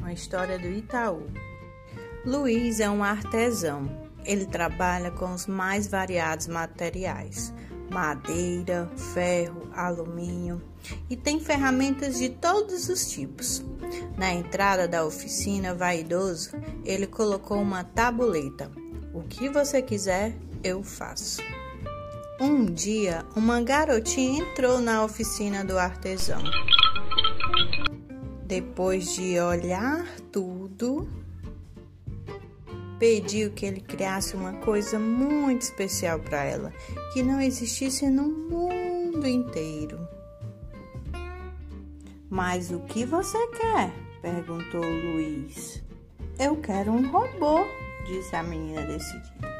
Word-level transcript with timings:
uma 0.00 0.12
história 0.12 0.58
do 0.58 0.66
Itaú. 0.66 1.26
Luiz 2.24 2.80
é 2.80 2.90
um 2.90 3.04
artesão. 3.04 3.88
Ele 4.24 4.46
trabalha 4.46 5.10
com 5.10 5.32
os 5.32 5.46
mais 5.46 5.86
variados 5.86 6.48
materiais: 6.48 7.52
madeira, 7.90 8.90
ferro, 8.96 9.68
alumínio 9.72 10.60
e 11.08 11.16
tem 11.16 11.38
ferramentas 11.38 12.18
de 12.18 12.28
todos 12.28 12.88
os 12.88 13.10
tipos. 13.10 13.64
Na 14.16 14.32
entrada 14.32 14.88
da 14.88 15.04
oficina 15.04 15.74
vaidoso, 15.74 16.50
ele 16.84 17.06
colocou 17.06 17.60
uma 17.60 17.84
tabuleta. 17.84 18.70
O 19.14 19.22
que 19.22 19.48
você 19.48 19.82
quiser, 19.82 20.34
eu 20.64 20.82
faço. 20.82 21.40
Um 22.40 22.64
dia, 22.64 23.24
uma 23.36 23.60
garotinha 23.60 24.42
entrou 24.42 24.80
na 24.80 25.04
oficina 25.04 25.64
do 25.64 25.78
artesão. 25.78 26.42
Depois 28.52 29.14
de 29.14 29.40
olhar 29.40 30.04
tudo, 30.30 31.08
pediu 32.98 33.50
que 33.50 33.64
ele 33.64 33.80
criasse 33.80 34.36
uma 34.36 34.52
coisa 34.52 34.98
muito 34.98 35.62
especial 35.62 36.20
para 36.20 36.44
ela, 36.44 36.70
que 37.14 37.22
não 37.22 37.40
existisse 37.40 38.10
no 38.10 38.24
mundo 38.24 39.26
inteiro. 39.26 40.06
Mas 42.28 42.70
o 42.70 42.80
que 42.80 43.06
você 43.06 43.38
quer? 43.56 43.90
perguntou 44.20 44.82
Luiz. 44.82 45.82
Eu 46.38 46.56
quero 46.56 46.92
um 46.92 47.10
robô, 47.10 47.64
disse 48.06 48.36
a 48.36 48.42
menina 48.42 48.82
decidida. 48.82 49.50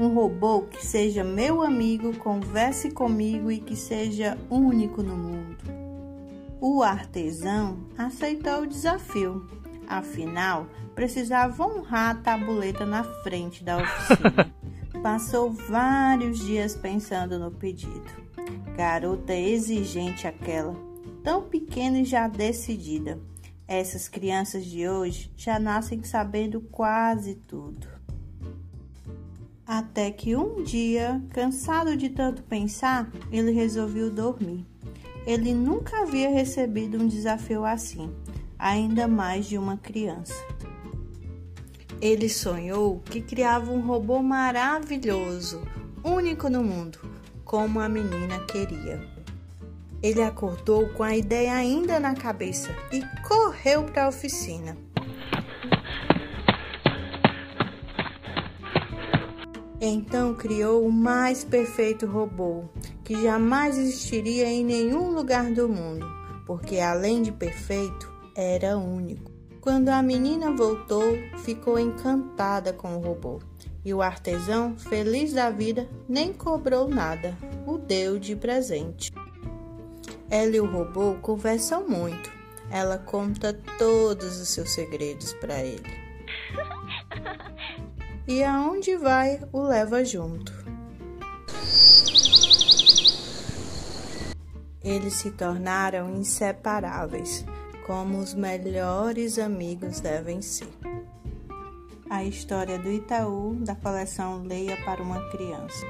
Um 0.00 0.12
robô 0.12 0.62
que 0.62 0.84
seja 0.84 1.22
meu 1.22 1.62
amigo, 1.62 2.12
converse 2.16 2.90
comigo 2.90 3.48
e 3.48 3.60
que 3.60 3.76
seja 3.76 4.36
único 4.50 5.04
no 5.04 5.16
mundo. 5.16 5.83
O 6.66 6.82
artesão 6.82 7.76
aceitou 7.98 8.62
o 8.62 8.66
desafio. 8.66 9.46
Afinal, 9.86 10.66
precisava 10.94 11.62
honrar 11.62 12.12
a 12.12 12.14
tabuleta 12.14 12.86
na 12.86 13.04
frente 13.04 13.62
da 13.62 13.82
oficina. 13.82 14.50
Passou 15.02 15.52
vários 15.52 16.38
dias 16.38 16.74
pensando 16.74 17.38
no 17.38 17.50
pedido. 17.50 18.10
Garota 18.74 19.34
exigente 19.34 20.26
aquela, 20.26 20.74
tão 21.22 21.42
pequena 21.42 21.98
e 21.98 22.04
já 22.06 22.28
decidida. 22.28 23.20
Essas 23.68 24.08
crianças 24.08 24.64
de 24.64 24.88
hoje 24.88 25.30
já 25.36 25.58
nascem 25.58 26.02
sabendo 26.02 26.62
quase 26.62 27.34
tudo. 27.34 27.86
Até 29.66 30.10
que 30.10 30.34
um 30.34 30.62
dia, 30.62 31.22
cansado 31.28 31.94
de 31.94 32.08
tanto 32.08 32.42
pensar, 32.42 33.12
ele 33.30 33.50
resolveu 33.50 34.10
dormir. 34.10 34.64
Ele 35.26 35.54
nunca 35.54 36.02
havia 36.02 36.28
recebido 36.28 36.98
um 36.98 37.06
desafio 37.06 37.64
assim, 37.64 38.10
ainda 38.58 39.08
mais 39.08 39.46
de 39.46 39.56
uma 39.56 39.76
criança. 39.76 40.34
Ele 42.00 42.28
sonhou 42.28 43.00
que 43.00 43.22
criava 43.22 43.72
um 43.72 43.80
robô 43.80 44.22
maravilhoso, 44.22 45.62
único 46.04 46.50
no 46.50 46.62
mundo, 46.62 46.98
como 47.44 47.80
a 47.80 47.88
menina 47.88 48.40
queria. 48.40 49.00
Ele 50.02 50.20
acordou 50.20 50.90
com 50.90 51.02
a 51.02 51.16
ideia 51.16 51.54
ainda 51.54 51.98
na 51.98 52.14
cabeça 52.14 52.68
e 52.92 53.02
correu 53.26 53.84
para 53.84 54.04
a 54.04 54.08
oficina. 54.08 54.76
Então 59.86 60.32
criou 60.32 60.86
o 60.86 60.90
mais 60.90 61.44
perfeito 61.44 62.06
robô, 62.06 62.64
que 63.04 63.20
jamais 63.20 63.76
existiria 63.76 64.46
em 64.46 64.64
nenhum 64.64 65.10
lugar 65.10 65.52
do 65.52 65.68
mundo, 65.68 66.06
porque 66.46 66.78
além 66.78 67.20
de 67.20 67.30
perfeito, 67.30 68.10
era 68.34 68.78
único. 68.78 69.30
Quando 69.60 69.90
a 69.90 70.02
menina 70.02 70.52
voltou, 70.52 71.18
ficou 71.44 71.78
encantada 71.78 72.72
com 72.72 72.96
o 72.96 72.98
robô. 72.98 73.40
E 73.84 73.92
o 73.92 74.00
artesão, 74.00 74.74
feliz 74.74 75.34
da 75.34 75.50
vida, 75.50 75.86
nem 76.08 76.32
cobrou 76.32 76.88
nada, 76.88 77.36
o 77.66 77.76
deu 77.76 78.18
de 78.18 78.34
presente. 78.34 79.12
Ela 80.30 80.56
e 80.56 80.60
o 80.62 80.66
robô 80.66 81.16
conversam 81.20 81.86
muito. 81.86 82.32
Ela 82.70 82.96
conta 82.96 83.52
todos 83.78 84.40
os 84.40 84.48
seus 84.48 84.70
segredos 84.70 85.34
para 85.34 85.62
ele. 85.62 86.03
E 88.26 88.42
aonde 88.42 88.96
vai, 88.96 89.38
o 89.52 89.60
leva 89.60 90.02
junto. 90.02 90.52
Eles 94.82 95.14
se 95.14 95.30
tornaram 95.30 96.10
inseparáveis, 96.10 97.44
como 97.86 98.18
os 98.18 98.32
melhores 98.32 99.38
amigos 99.38 100.00
devem 100.00 100.40
ser. 100.40 100.68
A 102.08 102.24
história 102.24 102.78
do 102.78 102.90
Itaú, 102.90 103.56
da 103.56 103.74
coleção 103.74 104.42
Leia 104.42 104.76
para 104.84 105.02
uma 105.02 105.20
Criança. 105.30 105.84